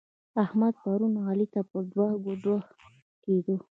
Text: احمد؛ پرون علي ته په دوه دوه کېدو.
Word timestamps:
احمد؛ 0.43 0.73
پرون 0.83 1.13
علي 1.27 1.47
ته 1.53 1.61
په 1.69 1.77
دوه 1.91 2.07
دوه 2.43 2.59
کېدو. 3.23 3.55